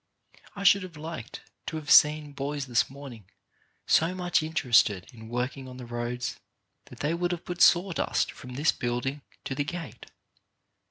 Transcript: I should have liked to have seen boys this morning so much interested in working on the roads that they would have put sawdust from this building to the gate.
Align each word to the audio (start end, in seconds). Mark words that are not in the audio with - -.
I 0.55 0.63
should 0.63 0.81
have 0.81 0.97
liked 0.97 1.41
to 1.67 1.75
have 1.75 1.91
seen 1.91 2.31
boys 2.31 2.65
this 2.65 2.89
morning 2.89 3.25
so 3.85 4.15
much 4.15 4.41
interested 4.41 5.07
in 5.13 5.29
working 5.29 5.67
on 5.67 5.77
the 5.77 5.85
roads 5.85 6.39
that 6.85 7.01
they 7.01 7.13
would 7.13 7.31
have 7.31 7.45
put 7.45 7.61
sawdust 7.61 8.31
from 8.31 8.55
this 8.55 8.71
building 8.71 9.21
to 9.45 9.53
the 9.53 9.63
gate. 9.63 10.07